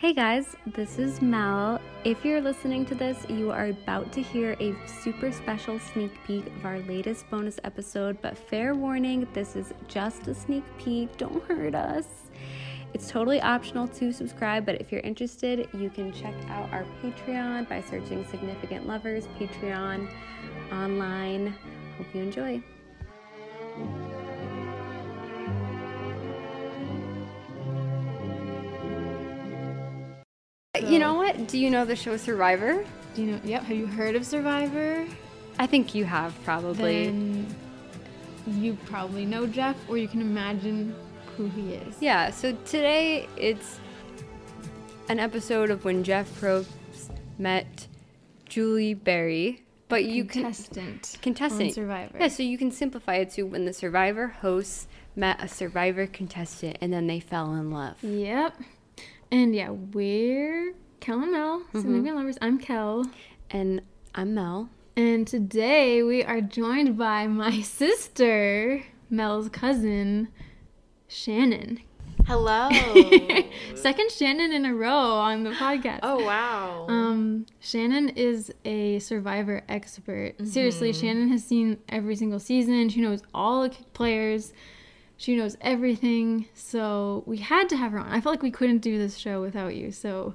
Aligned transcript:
Hey 0.00 0.14
guys, 0.14 0.56
this 0.64 0.98
is 0.98 1.20
Mel. 1.20 1.78
If 2.04 2.24
you're 2.24 2.40
listening 2.40 2.86
to 2.86 2.94
this, 2.94 3.28
you 3.28 3.50
are 3.50 3.66
about 3.66 4.10
to 4.12 4.22
hear 4.22 4.56
a 4.58 4.74
super 4.86 5.30
special 5.30 5.78
sneak 5.78 6.10
peek 6.26 6.46
of 6.46 6.64
our 6.64 6.78
latest 6.78 7.28
bonus 7.28 7.60
episode, 7.64 8.16
but 8.22 8.38
fair 8.38 8.74
warning, 8.74 9.28
this 9.34 9.56
is 9.56 9.74
just 9.88 10.26
a 10.26 10.34
sneak 10.34 10.64
peek. 10.78 11.14
Don't 11.18 11.44
hurt 11.44 11.74
us. 11.74 12.06
It's 12.94 13.10
totally 13.10 13.42
optional 13.42 13.86
to 13.88 14.10
subscribe, 14.10 14.64
but 14.64 14.80
if 14.80 14.90
you're 14.90 15.02
interested, 15.02 15.68
you 15.74 15.90
can 15.90 16.14
check 16.14 16.34
out 16.48 16.72
our 16.72 16.86
Patreon 17.02 17.68
by 17.68 17.82
searching 17.82 18.24
Significant 18.30 18.86
Lovers 18.86 19.26
Patreon 19.38 20.10
online. 20.72 21.54
Hope 21.98 22.06
you 22.14 22.22
enjoy. 22.22 22.62
You 30.90 30.98
know 30.98 31.14
what? 31.14 31.48
Do 31.48 31.58
you 31.58 31.70
know 31.70 31.84
the 31.84 31.96
show 31.96 32.16
Survivor? 32.16 32.84
Do 33.14 33.22
you 33.22 33.32
know? 33.32 33.40
Yep. 33.44 33.62
Have 33.62 33.76
you 33.76 33.86
heard 33.86 34.16
of 34.16 34.26
Survivor? 34.26 35.06
I 35.58 35.66
think 35.66 35.94
you 35.94 36.04
have 36.04 36.34
probably. 36.44 37.06
Then 37.06 37.54
you 38.46 38.76
probably 38.86 39.24
know 39.24 39.46
Jeff, 39.46 39.76
or 39.88 39.96
you 39.98 40.08
can 40.08 40.20
imagine 40.20 40.94
who 41.36 41.46
he 41.48 41.74
is. 41.74 41.96
Yeah, 42.00 42.30
so 42.30 42.52
today 42.64 43.28
it's 43.36 43.78
an 45.08 45.18
episode 45.18 45.70
of 45.70 45.84
when 45.84 46.02
Jeff 46.04 46.28
Probst 46.40 46.68
met 47.38 47.86
Julie 48.46 48.94
Berry. 48.94 49.62
But 49.88 50.04
you 50.04 50.24
can 50.24 50.42
Contestant. 50.42 51.18
contestant 51.20 51.68
on 51.70 51.72
Survivor. 51.72 52.18
Yeah, 52.20 52.28
so 52.28 52.44
you 52.44 52.56
can 52.56 52.70
simplify 52.70 53.16
it 53.16 53.30
to 53.32 53.42
when 53.42 53.64
the 53.64 53.72
Survivor 53.72 54.28
hosts 54.28 54.86
met 55.16 55.42
a 55.42 55.48
Survivor 55.48 56.06
contestant 56.06 56.78
and 56.80 56.92
then 56.92 57.08
they 57.08 57.18
fell 57.18 57.54
in 57.54 57.72
love. 57.72 57.96
Yep. 58.04 58.54
And 59.32 59.54
yeah, 59.54 59.70
we're 59.70 60.74
Kel 61.00 61.22
and 61.22 61.32
Mel, 61.32 61.60
Mm-hmm. 61.60 61.80
significant 61.80 62.16
lovers. 62.16 62.38
I'm 62.42 62.58
Kel. 62.58 63.06
And 63.50 63.82
I'm 64.14 64.34
Mel. 64.34 64.68
And 64.96 65.26
today 65.26 66.02
we 66.02 66.24
are 66.24 66.40
joined 66.40 66.98
by 66.98 67.26
my 67.26 67.60
sister, 67.62 68.82
Mel's 69.08 69.48
cousin, 69.48 70.28
Shannon. 71.08 71.80
Hello. 72.26 72.68
Second 73.74 74.10
Shannon 74.10 74.52
in 74.52 74.66
a 74.66 74.74
row 74.74 74.90
on 74.90 75.42
the 75.44 75.50
podcast. 75.50 76.00
oh 76.02 76.24
wow. 76.24 76.86
Um, 76.88 77.46
Shannon 77.60 78.10
is 78.10 78.52
a 78.64 78.98
survivor 78.98 79.62
expert. 79.68 80.34
Seriously, 80.46 80.90
Mm-hmm. 80.90 81.00
Shannon 81.00 81.28
has 81.30 81.44
seen 81.44 81.78
every 81.88 82.14
single 82.16 82.38
season. 82.38 82.88
She 82.90 83.00
knows 83.00 83.22
all 83.32 83.62
the 83.62 83.70
players. 83.94 84.52
She 85.20 85.36
knows 85.36 85.54
everything. 85.60 86.46
So 86.54 87.24
we 87.26 87.36
had 87.36 87.68
to 87.68 87.76
have 87.76 87.92
her 87.92 87.98
on. 87.98 88.10
I 88.10 88.22
felt 88.22 88.32
like 88.32 88.42
we 88.42 88.50
couldn't 88.50 88.78
do 88.78 88.96
this 88.96 89.18
show 89.18 89.42
without 89.42 89.74
you. 89.74 89.92
So 89.92 90.34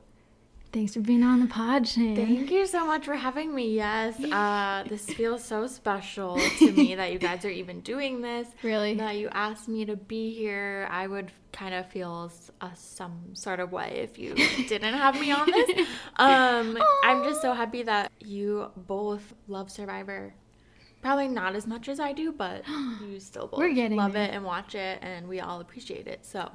thanks 0.72 0.94
for 0.94 1.00
being 1.00 1.24
on 1.24 1.40
the 1.40 1.48
pod, 1.48 1.88
Shannon. 1.88 2.16
Thank 2.16 2.52
you 2.52 2.68
so 2.68 2.86
much 2.86 3.06
for 3.06 3.16
having 3.16 3.56
me. 3.56 3.74
Yes, 3.74 4.24
uh, 4.24 4.84
this 4.88 5.06
feels 5.18 5.44
so 5.44 5.66
special 5.66 6.40
to 6.60 6.72
me 6.72 6.94
that 6.94 7.12
you 7.12 7.18
guys 7.18 7.44
are 7.46 7.50
even 7.50 7.82
doing 7.82 8.22
this. 8.22 8.48
Really? 8.62 8.94
That 8.94 9.16
you 9.18 9.28
asked 9.32 9.68
me 9.68 9.86
to 9.86 9.96
be 9.96 10.32
here. 10.36 10.88
I 10.92 11.08
would 11.08 11.32
kind 11.52 11.74
of 11.74 11.90
feel 11.90 12.32
uh, 12.62 12.70
some 12.76 13.34
sort 13.34 13.60
of 13.60 13.72
way 13.72 14.02
if 14.04 14.20
you 14.20 14.36
didn't 14.68 14.94
have 14.94 15.20
me 15.20 15.32
on 15.32 15.50
this. 15.50 15.88
Um, 16.18 16.78
I'm 17.04 17.24
just 17.24 17.42
so 17.42 17.54
happy 17.54 17.82
that 17.82 18.12
you 18.20 18.70
both 18.78 19.34
love 19.48 19.72
Survivor. 19.72 20.36
Probably 21.06 21.28
not 21.28 21.56
as 21.56 21.68
much 21.68 21.88
as 21.88 22.00
I 22.00 22.14
do, 22.14 22.32
but 22.32 22.64
you 23.08 23.20
still 23.20 23.46
both 23.46 23.60
We're 23.60 23.74
getting 23.76 23.96
love 23.98 24.14
there. 24.14 24.24
it 24.24 24.32
and 24.34 24.44
watch 24.44 24.74
it, 24.74 24.98
and 25.04 25.28
we 25.28 25.40
all 25.40 25.60
appreciate 25.62 26.08
it. 26.08 26.26
So 26.26 26.50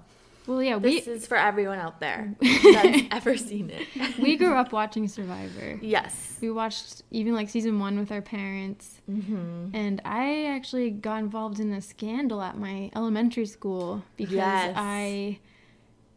Well, 0.49 0.61
yeah, 0.61 0.75
we 0.77 0.99
this 0.99 1.07
is 1.07 1.25
for 1.29 1.37
everyone 1.37 1.79
out 1.79 2.01
there 2.01 2.35
that's 2.41 3.03
ever 3.13 3.37
seen 3.37 3.71
it. 3.71 3.87
we 4.19 4.37
grew 4.37 4.55
up 4.57 4.73
watching 4.81 5.07
Survivor. 5.07 5.79
Yes. 5.81 6.37
We 6.41 6.51
watched 6.51 7.03
even 7.13 7.33
like 7.33 7.49
season 7.49 7.79
one 7.79 7.97
with 7.97 8.11
our 8.11 8.23
parents. 8.23 9.01
Mm-hmm. 9.09 9.69
And 9.73 10.03
I 10.05 10.47
actually 10.47 10.91
got 10.91 11.21
involved 11.21 11.61
in 11.61 11.73
a 11.73 11.81
scandal 11.81 12.43
at 12.43 12.59
my 12.59 12.91
elementary 12.97 13.47
school 13.47 14.03
because 14.17 14.35
Yes. 14.35 14.75
I 14.77 15.39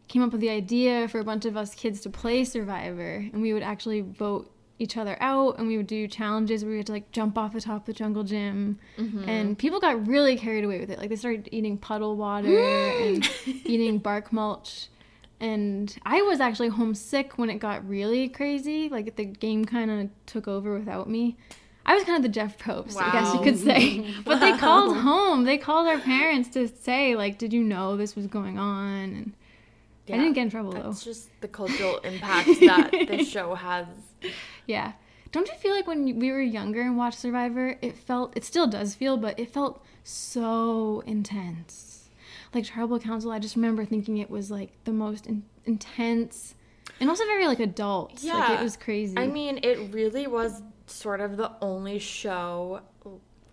came 0.08 0.22
up 0.22 0.32
with 0.32 0.40
the 0.40 0.50
idea 0.50 1.06
for 1.06 1.20
a 1.20 1.24
bunch 1.24 1.44
of 1.44 1.56
us 1.56 1.72
kids 1.74 2.00
to 2.00 2.10
play 2.10 2.44
Survivor. 2.44 3.24
And 3.32 3.40
we 3.42 3.52
would 3.52 3.62
actually 3.62 4.00
vote 4.00 4.50
each 4.78 4.96
other 4.96 5.16
out 5.20 5.58
and 5.58 5.68
we 5.68 5.76
would 5.76 5.86
do 5.86 6.08
challenges 6.08 6.64
where 6.64 6.72
we 6.72 6.78
had 6.78 6.86
to 6.86 6.92
like 6.92 7.10
jump 7.12 7.38
off 7.38 7.52
the 7.52 7.60
top 7.60 7.82
of 7.82 7.86
the 7.86 7.92
jungle 7.92 8.24
gym. 8.24 8.78
Mm-hmm. 8.98 9.28
And 9.28 9.58
people 9.58 9.80
got 9.80 10.06
really 10.06 10.36
carried 10.36 10.64
away 10.64 10.80
with 10.80 10.90
it. 10.90 10.98
Like 10.98 11.10
they 11.10 11.16
started 11.16 11.48
eating 11.52 11.78
puddle 11.78 12.16
water 12.16 12.58
and 12.58 13.28
eating 13.46 13.98
bark 13.98 14.32
mulch. 14.32 14.88
And 15.40 15.96
I 16.04 16.22
was 16.22 16.40
actually 16.40 16.68
homesick 16.68 17.38
when 17.38 17.50
it 17.50 17.58
got 17.58 17.86
really 17.88 18.28
crazy. 18.28 18.88
Like 18.88 19.16
the 19.16 19.24
game 19.24 19.64
kind 19.64 19.90
of 19.90 20.10
took 20.26 20.48
over 20.48 20.76
without 20.76 21.08
me. 21.08 21.36
I 21.86 21.94
was 21.94 22.04
kind 22.04 22.16
of 22.16 22.22
the 22.22 22.30
Jeff 22.30 22.58
Probst, 22.58 22.96
I 22.96 23.12
guess 23.12 23.34
you 23.34 23.40
could 23.40 23.58
say. 23.58 24.14
But 24.24 24.40
they 24.40 24.56
called 24.56 24.96
home. 24.96 25.44
They 25.44 25.58
called 25.58 25.86
our 25.86 25.98
parents 25.98 26.48
to 26.50 26.66
say, 26.66 27.14
like, 27.14 27.36
did 27.36 27.52
you 27.52 27.62
know 27.62 27.96
this 27.96 28.16
was 28.16 28.26
going 28.26 28.58
on? 28.58 28.88
And 29.02 29.32
I 30.08 30.12
didn't 30.12 30.32
get 30.32 30.42
in 30.42 30.50
trouble 30.50 30.72
though. 30.72 30.82
That's 30.82 31.04
just 31.04 31.28
the 31.40 31.48
cultural 31.48 31.98
impact 31.98 32.48
that 32.60 32.90
this 32.90 33.28
show 33.30 33.54
has. 33.54 33.86
Yeah. 34.66 34.92
Don't 35.32 35.48
you 35.48 35.54
feel 35.54 35.74
like 35.74 35.86
when 35.86 36.18
we 36.18 36.30
were 36.30 36.40
younger 36.40 36.80
and 36.80 36.96
watched 36.96 37.18
Survivor, 37.18 37.76
it 37.82 37.96
felt, 37.98 38.36
it 38.36 38.44
still 38.44 38.66
does 38.68 38.94
feel, 38.94 39.16
but 39.16 39.38
it 39.38 39.50
felt 39.52 39.84
so 40.04 41.02
intense. 41.06 42.08
Like 42.54 42.64
Tribal 42.64 43.00
Council, 43.00 43.32
I 43.32 43.40
just 43.40 43.56
remember 43.56 43.84
thinking 43.84 44.18
it 44.18 44.30
was 44.30 44.50
like 44.50 44.70
the 44.84 44.92
most 44.92 45.26
in- 45.26 45.42
intense 45.64 46.54
and 47.00 47.10
also 47.10 47.24
very 47.24 47.46
like 47.46 47.58
adult. 47.60 48.12
Like 48.14 48.22
Yeah. 48.22 48.60
it 48.60 48.62
was 48.62 48.76
crazy. 48.76 49.18
I 49.18 49.26
mean, 49.26 49.58
it 49.62 49.92
really 49.92 50.26
was 50.28 50.62
sort 50.86 51.20
of 51.20 51.36
the 51.36 51.50
only 51.60 51.98
show 51.98 52.80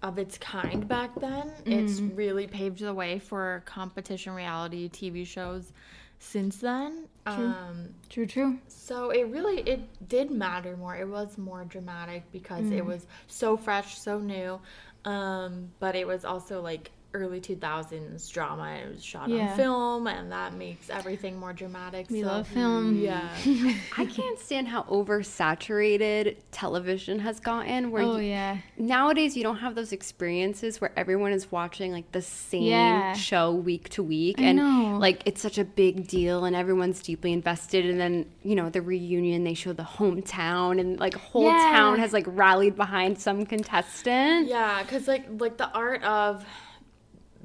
of 0.03 0.17
its 0.19 0.37
kind 0.37 0.87
back 0.87 1.09
then. 1.19 1.51
It's 1.65 1.99
Mm-hmm. 1.99 2.15
really 2.15 2.47
paved 2.47 2.79
the 2.79 2.93
way 2.93 3.17
for 3.19 3.63
competition 3.65 4.33
reality 4.33 4.87
TV 4.89 5.25
shows 5.25 5.73
since 6.21 6.57
then. 6.57 7.07
Um, 7.25 7.89
true, 8.09 8.25
true. 8.27 8.59
So 8.67 9.09
it 9.09 9.23
really 9.27 9.61
it 9.61 9.81
did 10.07 10.29
matter 10.31 10.77
more. 10.77 10.95
It 10.95 11.07
was 11.07 11.37
more 11.37 11.65
dramatic 11.65 12.23
because 12.31 12.65
Mm. 12.65 12.77
it 12.77 12.85
was 12.85 13.05
so 13.27 13.57
fresh, 13.57 13.99
so 13.99 14.19
new. 14.19 14.59
Um, 15.03 15.71
but 15.79 15.95
it 15.95 16.05
was 16.07 16.23
also 16.23 16.61
like 16.61 16.91
early 17.13 17.41
2000s 17.41 18.31
drama. 18.31 18.63
and 18.63 18.89
It 18.89 18.93
was 18.95 19.03
shot 19.03 19.27
Yeah. 19.29 19.51
on 19.51 19.57
film 19.57 20.07
and 20.07 20.31
that 20.31 20.53
makes 20.53 20.89
everything 20.89 21.39
more 21.39 21.53
dramatic. 21.53 22.09
We 22.09 22.21
so, 22.21 22.27
love 22.27 22.47
film. 22.47 22.97
Yeah. 22.97 23.29
I 23.97 24.05
can't 24.05 24.39
stand 24.39 24.67
how 24.69 24.83
oversaturated 24.83 26.37
television 26.51 27.19
has 27.19 27.39
gotten 27.39 27.91
where 27.91 28.03
Oh 28.03 28.17
you, 28.17 28.29
yeah. 28.29 28.57
nowadays 28.77 29.35
you 29.35 29.43
don't 29.43 29.57
have 29.57 29.75
those 29.75 29.91
experiences 29.91 30.79
where 30.79 30.91
everyone 30.95 31.31
is 31.33 31.51
watching 31.51 31.91
like 31.91 32.11
the 32.11 32.21
same 32.21 32.63
Yeah. 32.63 33.13
show 33.13 33.51
week 33.53 33.89
to 33.89 34.03
week 34.03 34.39
I 34.39 34.43
and 34.43 34.57
know. 34.57 34.97
like 34.99 35.23
it's 35.25 35.41
such 35.41 35.57
a 35.57 35.63
big 35.65 36.07
deal 36.07 36.45
and 36.45 36.55
everyone's 36.55 37.01
deeply 37.01 37.33
invested 37.33 37.85
and 37.85 37.99
then 37.99 38.25
you 38.43 38.55
know 38.55 38.69
the 38.69 38.81
reunion 38.81 39.43
they 39.43 39.53
show 39.53 39.73
the 39.73 39.83
hometown 39.83 40.79
and 40.79 40.99
like 40.99 41.15
whole 41.15 41.43
Yeah. 41.43 41.71
town 41.71 41.99
has 41.99 42.13
like 42.13 42.25
rallied 42.27 42.75
behind 42.75 43.19
some 43.19 43.45
contestant 43.45 44.47
Yeah, 44.47 44.81
because 44.83 45.07
like 45.07 45.25
like 45.39 45.57
the 45.57 45.69
art 45.71 46.03
of 46.03 46.45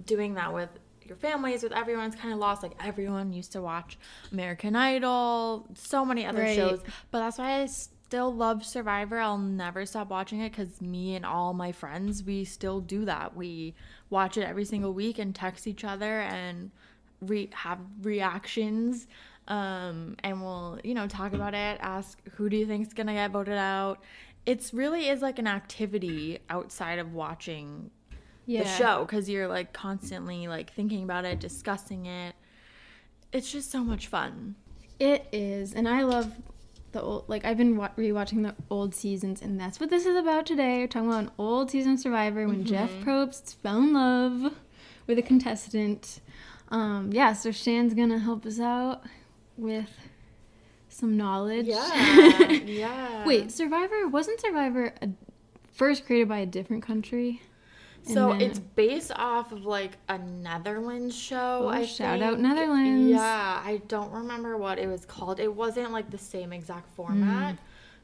doing 0.07 0.35
that 0.35 0.53
with 0.55 0.71
your 1.05 1.17
families, 1.17 1.63
with 1.63 1.73
everyone's 1.73 2.17
kind 2.17 2.33
of 2.33 2.41
lost. 2.41 2.63
Like 2.63 2.73
everyone 2.85 3.33
used 3.33 3.53
to 3.53 3.61
watch 3.63 3.99
American 4.33 4.75
Idol, 4.75 5.69
so 5.75 6.05
many 6.05 6.27
other 6.27 6.41
Right. 6.43 6.57
shows, 6.57 6.81
but 7.11 7.21
that's 7.21 7.39
why 7.39 7.61
I 7.63 7.67
still 7.67 8.33
love 8.35 8.65
Survivor. 8.65 9.19
I'll 9.19 9.39
never 9.39 9.87
stop 9.87 10.09
watching 10.11 10.41
it 10.41 10.51
because 10.51 10.81
me 10.81 11.15
and 11.17 11.25
all 11.25 11.53
my 11.55 11.73
friends 11.73 12.23
we 12.25 12.45
still 12.45 12.81
do 12.81 13.05
that. 13.05 13.37
We 13.37 13.75
watch 14.11 14.37
it 14.37 14.43
every 14.43 14.65
single 14.65 14.93
week 14.95 15.19
and 15.19 15.35
text 15.35 15.67
each 15.67 15.85
other 15.85 16.21
and 16.21 16.71
re- 17.21 17.51
have 17.53 17.79
reactions. 18.03 19.07
Um, 19.49 20.17
and 20.25 20.43
we'll, 20.43 20.81
you 20.83 20.95
know, 20.95 21.07
talk 21.07 21.33
about 21.33 21.55
it, 21.55 21.79
ask 21.81 22.19
who 22.33 22.49
do 22.49 22.57
you 22.57 22.67
think's 22.67 22.93
gonna 22.93 23.13
get 23.15 23.31
voted 23.31 23.55
out. 23.55 24.03
It's 24.45 24.75
really 24.75 25.09
is 25.09 25.23
like 25.23 25.39
an 25.39 25.47
activity 25.47 26.41
outside 26.51 26.99
of 26.99 27.13
watching 27.15 27.91
Yeah. 28.47 28.63
the 28.63 28.69
show 28.71 29.05
because 29.05 29.29
you're 29.29 29.49
like 29.49 29.73
constantly 29.73 30.49
like 30.49 30.73
thinking 30.73 31.03
about 31.03 31.25
it, 31.25 31.41
discussing 31.41 32.07
it. 32.07 32.35
It's 33.33 33.51
just 33.51 33.71
so 33.71 33.83
much 33.85 34.07
fun. 34.07 34.55
It 34.99 35.27
is, 35.33 35.75
and 35.75 35.89
I 35.89 36.03
love 36.05 36.33
the 36.93 37.03
old. 37.03 37.25
Like 37.29 37.45
I've 37.45 37.59
been 37.59 37.77
wa- 37.77 37.91
rewatching 37.99 38.43
the 38.43 38.55
old 38.71 38.95
seasons, 38.95 39.43
and 39.43 39.61
that's 39.61 39.79
what 39.81 39.91
this 39.91 40.07
is 40.07 40.17
about 40.17 40.47
today. 40.47 40.79
We're 40.79 40.87
talking 40.87 41.09
about 41.09 41.25
an 41.25 41.31
old 41.39 41.71
season 41.71 41.95
of 41.95 42.01
Survivor 42.01 42.47
when 42.47 42.65
Jeff 42.65 42.91
Probst 43.05 43.57
fell 43.57 43.79
in 43.79 43.93
love 43.93 44.55
with 45.07 45.19
a 45.19 45.23
contestant. 45.23 46.21
Um, 46.69 47.11
yeah, 47.13 47.33
so 47.33 47.51
Shan's 47.53 47.95
gonna 47.95 48.19
help 48.19 48.47
us 48.47 48.59
out 48.59 49.03
with 49.57 49.91
some 50.89 51.17
knowledge. 51.17 51.67
Yeah, 51.67 52.49
yeah. 52.51 53.27
Wait, 53.27 53.53
Survivor 53.53 54.09
wasn't 54.09 54.41
Survivor 54.41 54.95
a, 55.03 55.11
first 55.73 56.07
created 56.07 56.29
by 56.29 56.39
a 56.39 56.47
different 56.47 56.83
country? 56.83 57.43
So 58.07 58.29
then- 58.31 58.41
it's 58.41 58.59
based 58.59 59.11
off 59.17 59.51
of 59.53 59.65
like 59.65 59.99
a 60.09 60.17
Netherlands 60.19 61.15
show. 61.17 61.63
Oh, 61.65 61.69
I 61.69 61.85
shout 61.85 62.23
out. 62.23 62.39
Netherlands. 62.39 63.11
Yeah, 63.11 63.63
I 63.65 63.83
don't 63.89 64.13
remember 64.13 64.57
what 64.57 64.79
it 64.79 64.87
was 64.87 65.05
called. 65.05 65.41
It 65.41 65.53
wasn't 65.55 65.91
like 65.93 66.11
the 66.11 66.19
same 66.19 66.53
exact 66.53 66.93
format, 66.95 67.55
Mm. 67.55 67.59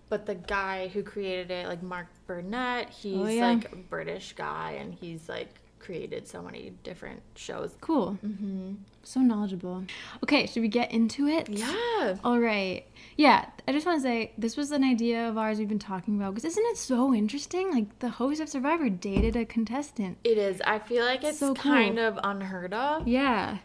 but 0.08 0.26
the 0.26 0.34
guy 0.34 0.88
who 0.88 1.02
created 1.02 1.50
it, 1.50 1.68
like 1.68 1.82
Mark 1.82 2.08
Burnett, 2.26 2.90
he's 2.90 3.16
Oh, 3.18 3.26
yeah. 3.26 3.48
like 3.50 3.72
a 3.72 3.76
British 3.76 4.32
guy, 4.34 4.72
and 4.80 4.92
he's 4.92 5.28
like 5.28 5.60
created 5.82 6.26
so 6.28 6.40
many 6.42 6.72
different 6.84 7.20
shows. 7.34 7.74
cool. 7.80 8.18
Mm-hmm. 8.24 8.74
So 9.04 9.18
knowledgeable. 9.20 9.84
Okay, 10.22 10.46
should 10.46 10.62
we 10.62 10.68
get 10.68 10.92
into 10.92 11.26
it? 11.26 11.48
Yeah. 11.48 12.16
All 12.22 12.38
right. 12.38 12.84
Yeah, 13.16 13.46
I 13.66 13.72
just 13.72 13.84
want 13.84 13.98
to 13.98 14.02
say 14.02 14.32
this 14.38 14.56
was 14.56 14.70
an 14.70 14.84
idea 14.84 15.28
of 15.28 15.36
ours 15.36 15.58
we've 15.58 15.68
been 15.68 15.78
talking 15.80 16.14
about 16.16 16.34
because 16.34 16.50
isn't 16.52 16.64
it 16.66 16.76
so 16.78 17.12
interesting? 17.12 17.72
Like 17.72 17.98
the 17.98 18.08
host 18.10 18.40
of 18.40 18.48
Survivor 18.48 18.88
dated 18.88 19.34
a 19.34 19.44
contestant. 19.44 20.18
It 20.22 20.38
is. 20.38 20.62
I 20.64 20.78
feel 20.78 21.04
like 21.04 21.24
it's 21.24 21.38
So 21.38 21.54
cool. 21.54 21.72
kind 21.72 21.98
of 21.98 22.18
unheard 22.22 22.72
of. 22.72 23.08
Yeah. 23.08 23.58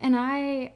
And 0.00 0.16
I 0.16 0.72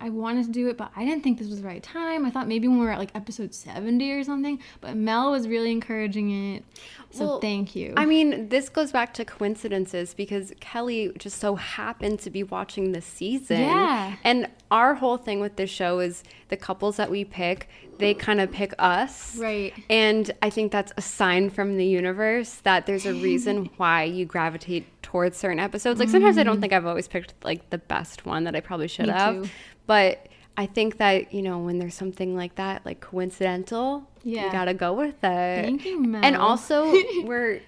I 0.00 0.08
wanted 0.08 0.46
to 0.46 0.52
do 0.52 0.68
it, 0.68 0.76
but 0.76 0.90
I 0.96 1.04
didn't 1.04 1.22
think 1.22 1.38
this 1.38 1.48
was 1.48 1.60
the 1.60 1.66
right 1.66 1.82
time. 1.82 2.24
I 2.24 2.30
thought 2.30 2.48
maybe 2.48 2.66
when 2.68 2.78
we 2.78 2.86
were 2.86 2.92
at 2.92 2.98
like 2.98 3.10
episode 3.14 3.54
70 3.54 4.10
or 4.12 4.24
something, 4.24 4.58
but 4.80 4.96
Mel 4.96 5.30
was 5.30 5.46
really 5.46 5.70
encouraging 5.70 6.54
it. 6.54 6.64
So 7.10 7.26
Well, 7.26 7.40
thank 7.40 7.76
you. 7.76 7.92
I 7.96 8.06
mean, 8.06 8.48
this 8.48 8.68
goes 8.68 8.92
back 8.92 9.12
to 9.14 9.24
coincidences 9.24 10.14
because 10.14 10.52
Kelly 10.60 11.12
just 11.18 11.38
so 11.38 11.56
happened 11.56 12.20
to 12.20 12.30
be 12.30 12.42
watching 12.42 12.92
this 12.92 13.04
season. 13.04 13.60
Yeah. 13.60 14.16
And 14.24 14.48
our 14.70 14.94
whole 14.94 15.16
thing 15.16 15.40
with 15.40 15.56
this 15.56 15.70
show 15.70 15.98
is 15.98 16.22
the 16.48 16.56
couples 16.56 16.96
that 16.96 17.10
we 17.10 17.24
pick, 17.24 17.68
they 17.98 18.14
kind 18.14 18.40
of 18.40 18.50
pick 18.50 18.72
us. 18.78 19.36
Right. 19.36 19.74
And 19.90 20.30
I 20.40 20.50
think 20.50 20.72
that's 20.72 20.92
a 20.96 21.02
sign 21.02 21.50
from 21.50 21.76
the 21.76 21.84
universe 21.84 22.54
that 22.62 22.86
there's 22.86 23.06
a 23.06 23.12
reason 23.12 23.70
why 23.76 24.04
you 24.04 24.24
gravitate 24.24 24.86
towards 25.02 25.36
certain 25.36 25.58
episodes. 25.58 26.00
Like 26.00 26.08
sometimes 26.08 26.38
I 26.38 26.42
don't 26.42 26.54
mm-hmm. 26.54 26.60
think 26.62 26.72
I've 26.72 26.86
always 26.86 27.08
picked 27.08 27.34
like 27.44 27.70
the 27.70 27.78
best 27.78 28.24
one 28.24 28.44
that 28.44 28.54
I 28.54 28.60
probably 28.60 28.88
should 28.88 29.06
Me 29.06 29.12
have. 29.12 29.42
too. 29.42 29.50
But 29.90 30.28
I 30.56 30.66
think 30.66 30.98
that, 30.98 31.34
you 31.34 31.42
know, 31.42 31.58
when 31.58 31.80
there's 31.80 31.96
something 31.96 32.36
like 32.36 32.54
that, 32.54 32.86
like 32.86 33.00
coincidental, 33.00 34.08
Yeah. 34.22 34.46
you 34.46 34.52
gotta 34.52 34.72
go 34.72 34.92
with 34.92 35.16
it. 35.24 35.64
Thank 35.64 35.84
you, 35.84 36.00
Mel. 36.00 36.24
And 36.24 36.36
also, 36.36 36.92
we're 37.24 37.60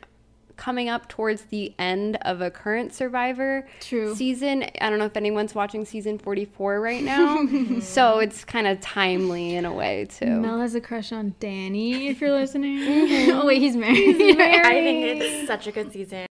coming 0.57 0.89
up 0.89 1.09
towards 1.09 1.43
the 1.47 1.75
end 1.81 2.17
of 2.23 2.41
a 2.41 2.49
current 2.49 2.95
Survivor 2.95 3.67
True. 3.81 4.15
season. 4.15 4.65
I 4.81 4.89
don't 4.89 5.01
know 5.01 5.07
if 5.07 5.17
anyone's 5.17 5.53
watching 5.53 5.85
season 5.85 6.17
44 6.21 6.81
right 6.81 7.03
now. 7.03 7.45
so 7.81 8.21
it's 8.21 8.45
kind 8.45 8.69
of 8.69 8.81
timely 8.81 9.57
in 9.57 9.65
a 9.65 9.73
way, 9.73 10.05
too. 10.09 10.27
Mel 10.41 10.61
has 10.61 10.77
a 10.77 10.81
crush 10.81 11.11
on 11.11 11.35
Danny, 11.41 12.07
if 12.07 12.21
you're 12.21 12.31
listening. 12.41 12.79
Mm-hmm. 12.79 13.31
oh, 13.37 13.47
wait, 13.47 13.59
he's 13.61 13.75
married. 13.75 13.99
I 14.39 14.75
think 14.75 15.21
it's 15.23 15.49
such 15.49 15.67
a 15.67 15.73
good 15.73 15.93
season. 15.93 16.27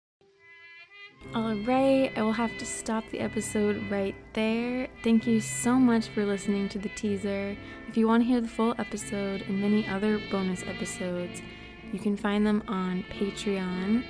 All 1.34 1.54
right, 1.54 2.10
I 2.16 2.22
will 2.22 2.32
have 2.32 2.56
to 2.58 2.64
stop 2.64 3.04
the 3.10 3.20
episode 3.20 3.90
right 3.90 4.14
there. 4.32 4.88
Thank 5.02 5.26
you 5.26 5.40
so 5.40 5.74
much 5.74 6.08
for 6.08 6.24
listening 6.24 6.68
to 6.70 6.78
the 6.78 6.88
teaser. 6.90 7.54
If 7.88 7.96
you 7.96 8.08
want 8.08 8.22
to 8.22 8.26
hear 8.26 8.40
the 8.40 8.48
full 8.48 8.74
episode 8.78 9.42
and 9.42 9.60
many 9.60 9.86
other 9.86 10.18
bonus 10.30 10.62
episodes, 10.62 11.42
you 11.92 11.98
can 11.98 12.16
find 12.16 12.46
them 12.46 12.62
on 12.68 13.04
Patreon. 13.10 14.02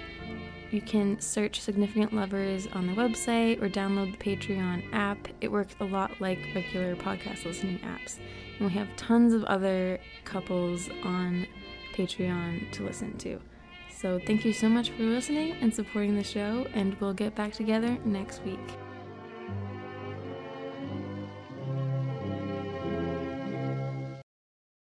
You 0.70 0.80
can 0.80 1.20
search 1.20 1.60
Significant 1.60 2.12
Lovers 2.12 2.68
on 2.68 2.86
the 2.86 2.92
website 2.92 3.60
or 3.60 3.68
download 3.68 4.16
the 4.16 4.36
Patreon 4.36 4.84
app. 4.92 5.26
It 5.40 5.50
works 5.50 5.74
a 5.80 5.84
lot 5.84 6.20
like 6.20 6.38
regular 6.54 6.94
podcast 6.94 7.44
listening 7.44 7.80
apps. 7.80 8.18
And 8.58 8.68
we 8.68 8.74
have 8.74 8.94
tons 8.96 9.32
of 9.32 9.42
other 9.44 9.98
couples 10.24 10.88
on 11.02 11.46
Patreon 11.92 12.70
to 12.72 12.84
listen 12.84 13.16
to. 13.18 13.40
So 13.90 14.20
thank 14.24 14.44
you 14.44 14.52
so 14.52 14.68
much 14.68 14.90
for 14.90 15.02
listening 15.02 15.56
and 15.60 15.74
supporting 15.74 16.16
the 16.16 16.24
show, 16.24 16.66
and 16.74 16.94
we'll 17.00 17.14
get 17.14 17.34
back 17.34 17.52
together 17.52 17.96
next 18.04 18.42
week. 18.44 18.85